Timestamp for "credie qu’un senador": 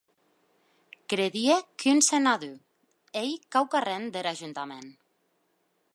1.11-2.57